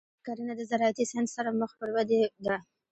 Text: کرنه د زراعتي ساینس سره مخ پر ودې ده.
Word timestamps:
کرنه 0.25 0.53
د 0.59 0.61
زراعتي 0.69 1.03
ساینس 1.11 1.29
سره 1.37 1.49
مخ 1.59 1.71
پر 1.79 1.89
ودې 1.95 2.21
ده. 2.45 2.55